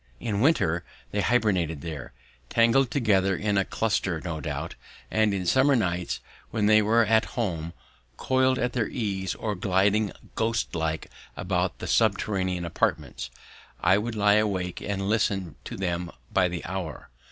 [0.19, 2.11] In winter they hibernated there,
[2.49, 4.73] tangled together in a cluster no doubt;
[5.11, 7.73] and in summer nights when they were at home,
[8.17, 13.29] coiled at their ease or gliding ghost like about their subterranean apartments,
[13.79, 17.11] I would lie awake and listen to them by the hour.